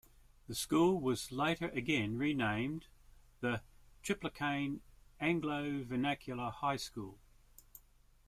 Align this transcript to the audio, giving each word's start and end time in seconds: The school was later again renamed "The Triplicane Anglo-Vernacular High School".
The 0.47 0.55
school 0.55 0.99
was 0.99 1.31
later 1.31 1.67
again 1.69 2.17
renamed 2.17 2.87
"The 3.41 3.61
Triplicane 4.01 4.81
Anglo-Vernacular 5.19 6.49
High 6.49 6.77
School". 6.77 7.19